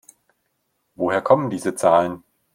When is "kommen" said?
1.21-1.51